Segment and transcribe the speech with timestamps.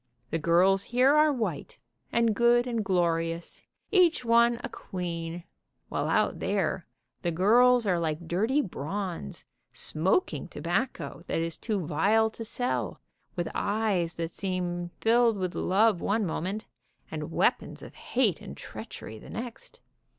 [0.31, 1.77] The girls here are white,
[2.11, 5.43] and good and glorious, each one a queen,
[5.89, 6.87] while out there
[7.21, 12.99] the girls are like dirty bronze, smoking tobacco that is too vile to sell,
[13.35, 16.65] with eyes that seem filled with love one moment,
[17.11, 19.81] and weapons of hate and treachery the next.